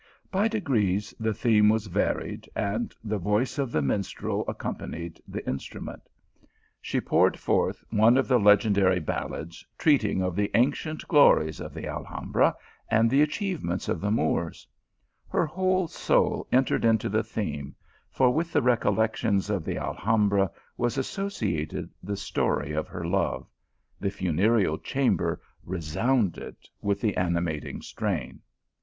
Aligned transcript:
By 0.31 0.47
degrees 0.47 1.13
the 1.19 1.31
theme 1.31 1.69
was 1.69 1.85
varied, 1.85 2.49
and 2.55 2.91
the 3.03 3.19
voice 3.19 3.59
of 3.59 3.71
the 3.71 3.83
minstrel 3.83 4.43
ac 4.49 4.57
companied 4.57 5.21
the 5.27 5.47
instrument. 5.47 6.01
She 6.81 6.99
poured 6.99 7.37
forth 7.37 7.83
one 7.91 8.17
of 8.17 8.27
the 8.27 8.39
legendary 8.39 8.99
ballads 8.99 9.63
treating 9.77 10.23
of 10.23 10.35
the 10.35 10.49
ancient 10.55 11.07
glo 11.07 11.33
ries 11.33 11.59
of 11.59 11.71
the 11.75 11.85
Alhambra. 11.87 12.55
and 12.89 13.11
the 13.11 13.21
achievements 13.21 13.87
of 13.87 14.01
th< 14.01 14.11
Moors. 14.11 14.65
Her 15.27 15.45
whole 15.45 15.87
soul 15.87 16.47
entered 16.51 16.83
into 16.83 17.07
the 17.07 17.23
theme, 17.23 17.75
for 18.09 18.31
with 18.31 18.51
the 18.53 18.61
recollections 18.63 19.51
of 19.51 19.63
the 19.63 19.77
Alhambra 19.77 20.49
was 20.77 20.97
associ 20.97 21.59
ated 21.59 21.91
the 22.01 22.17
story 22.17 22.71
of 22.71 22.87
her 22.87 23.05
love; 23.05 23.47
the 23.99 24.09
funereal 24.09 24.79
chamber 24.79 25.39
re 25.63 25.79
sounded 25.79 26.55
with 26.81 27.01
the 27.01 27.15
animating 27.17 27.83
strain. 27.83 28.39